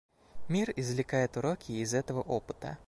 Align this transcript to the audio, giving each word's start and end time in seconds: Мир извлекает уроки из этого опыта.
Мир 0.49 0.73
извлекает 0.77 1.37
уроки 1.37 1.73
из 1.73 1.93
этого 1.93 2.21
опыта. 2.21 2.79